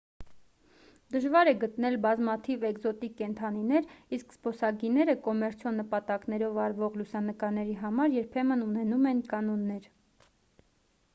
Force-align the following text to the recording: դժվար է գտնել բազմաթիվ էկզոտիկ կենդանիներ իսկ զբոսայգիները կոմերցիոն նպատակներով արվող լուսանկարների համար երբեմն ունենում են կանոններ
դժվար 1.15 1.47
է 1.49 1.51
գտնել 1.63 1.97
բազմաթիվ 2.05 2.63
էկզոտիկ 2.69 3.11
կենդանիներ 3.19 3.91
իսկ 4.17 4.33
զբոսայգիները 4.37 5.15
կոմերցիոն 5.27 5.77
նպատակներով 5.81 6.57
արվող 6.67 6.97
լուսանկարների 7.03 7.75
համար 7.83 8.15
երբեմն 8.17 8.63
ունենում 8.69 9.05
են 9.11 9.21
կանոններ 9.35 9.85